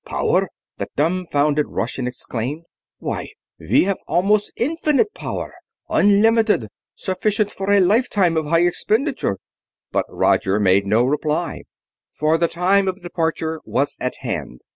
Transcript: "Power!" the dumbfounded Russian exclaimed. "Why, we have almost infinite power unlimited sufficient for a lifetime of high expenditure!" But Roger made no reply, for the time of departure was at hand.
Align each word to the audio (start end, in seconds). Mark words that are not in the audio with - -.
"Power!" 0.03 0.49
the 0.79 0.87
dumbfounded 0.95 1.67
Russian 1.69 2.07
exclaimed. 2.07 2.63
"Why, 2.97 3.27
we 3.59 3.83
have 3.83 3.99
almost 4.07 4.51
infinite 4.55 5.13
power 5.13 5.53
unlimited 5.89 6.69
sufficient 6.95 7.53
for 7.53 7.71
a 7.71 7.79
lifetime 7.79 8.35
of 8.35 8.47
high 8.47 8.61
expenditure!" 8.65 9.37
But 9.91 10.05
Roger 10.09 10.59
made 10.59 10.87
no 10.87 11.03
reply, 11.03 11.65
for 12.17 12.39
the 12.39 12.47
time 12.47 12.87
of 12.87 13.03
departure 13.03 13.61
was 13.63 13.95
at 13.99 14.15
hand. 14.21 14.61